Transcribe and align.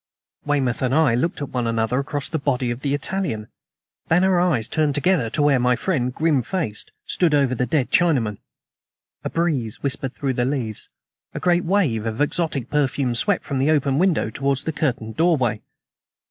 Weymouth 0.45 0.81
and 0.81 0.95
I 0.95 1.13
looked 1.13 1.43
at 1.43 1.49
one 1.51 1.67
another 1.67 1.99
across 1.99 2.27
the 2.27 2.39
body 2.39 2.71
of 2.71 2.81
the 2.81 2.95
Italian; 2.95 3.49
then 4.07 4.23
our 4.23 4.39
eyes 4.39 4.67
turned 4.67 4.95
together 4.95 5.29
to 5.29 5.43
where 5.43 5.59
my 5.59 5.75
friend, 5.75 6.11
grim 6.11 6.41
faced, 6.41 6.89
stood 7.05 7.35
over 7.35 7.53
the 7.53 7.67
dead 7.67 7.91
Chinaman. 7.91 8.39
A 9.23 9.29
breeze 9.29 9.83
whispered 9.83 10.15
through 10.15 10.33
the 10.33 10.43
leaves; 10.43 10.89
a 11.35 11.39
great 11.39 11.65
wave 11.65 12.07
of 12.07 12.19
exotic 12.19 12.71
perfume 12.71 13.13
swept 13.13 13.43
from 13.45 13.59
the 13.59 13.69
open 13.69 13.99
window 13.99 14.31
towards 14.31 14.63
the 14.63 14.73
curtained 14.73 15.17
doorway. 15.17 15.61